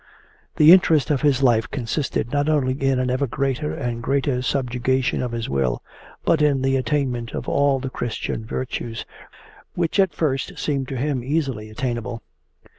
The 0.55 0.71
interest 0.73 1.11
of 1.11 1.21
his 1.21 1.43
life 1.43 1.69
consisted 1.69 2.31
not 2.31 2.49
only 2.49 2.73
in 2.73 2.97
an 2.99 3.11
ever 3.11 3.27
greater 3.27 3.71
and 3.71 4.01
greater 4.01 4.41
subjugation 4.41 5.21
of 5.21 5.31
his 5.31 5.47
will, 5.47 5.83
but 6.25 6.41
in 6.41 6.63
the 6.63 6.75
attainment 6.75 7.33
of 7.33 7.47
all 7.47 7.77
the 7.79 7.91
Christian 7.91 8.43
virtues, 8.43 9.05
which 9.75 9.99
at 9.99 10.15
first 10.15 10.57
seemed 10.57 10.87
to 10.87 10.97
him 10.97 11.23
easily 11.23 11.69
attainable. 11.69 12.23